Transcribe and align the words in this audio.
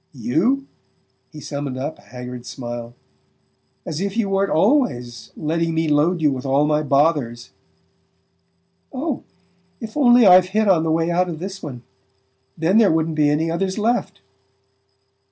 "You?" 0.15 0.65
He 1.31 1.39
summoned 1.39 1.77
up 1.77 1.99
a 1.99 2.01
haggard 2.01 2.47
smile. 2.47 2.95
"As 3.85 4.01
if 4.01 4.17
you 4.17 4.29
weren't 4.29 4.49
always 4.49 5.31
letting 5.37 5.75
me 5.75 5.87
load 5.87 6.23
you 6.23 6.31
with 6.31 6.43
all 6.43 6.65
my 6.65 6.81
bothers!" 6.81 7.51
"Oh, 8.91 9.21
if 9.79 9.95
only 9.95 10.25
I've 10.25 10.45
hit 10.57 10.67
on 10.67 10.81
the 10.81 10.89
way 10.91 11.11
out 11.11 11.29
of 11.29 11.37
this 11.37 11.61
one! 11.61 11.83
Then 12.57 12.79
there 12.79 12.91
wouldn't 12.91 13.13
be 13.15 13.29
any 13.29 13.51
others 13.51 13.77
left!" 13.77 14.21